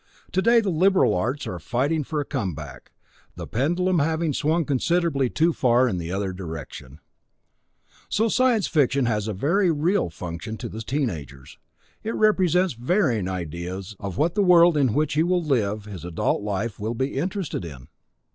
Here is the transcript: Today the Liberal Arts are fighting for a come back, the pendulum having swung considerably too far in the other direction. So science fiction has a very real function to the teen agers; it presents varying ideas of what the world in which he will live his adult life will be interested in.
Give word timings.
Today 0.31 0.61
the 0.61 0.71
Liberal 0.71 1.13
Arts 1.13 1.45
are 1.45 1.59
fighting 1.59 2.03
for 2.03 2.19
a 2.19 2.25
come 2.25 2.55
back, 2.55 2.91
the 3.35 3.45
pendulum 3.45 3.99
having 3.99 4.33
swung 4.33 4.65
considerably 4.65 5.29
too 5.29 5.53
far 5.53 5.87
in 5.87 5.99
the 5.99 6.11
other 6.11 6.33
direction. 6.33 6.99
So 8.09 8.27
science 8.27 8.65
fiction 8.65 9.05
has 9.05 9.27
a 9.27 9.33
very 9.35 9.69
real 9.69 10.09
function 10.09 10.57
to 10.57 10.69
the 10.69 10.81
teen 10.81 11.11
agers; 11.11 11.59
it 12.01 12.17
presents 12.35 12.73
varying 12.73 13.27
ideas 13.29 13.95
of 13.99 14.17
what 14.17 14.33
the 14.33 14.41
world 14.41 14.75
in 14.75 14.95
which 14.95 15.13
he 15.13 15.21
will 15.21 15.43
live 15.43 15.85
his 15.85 16.03
adult 16.03 16.41
life 16.41 16.79
will 16.79 16.95
be 16.95 17.13
interested 17.15 17.63
in. 17.63 17.87